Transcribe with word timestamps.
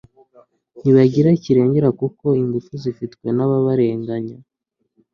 ntibagira 0.81 1.29
kirengera 1.43 1.89
kuko 1.99 2.25
ingufu 2.41 2.71
zifitwe 2.83 3.27
n'ababarenganya 3.35 4.37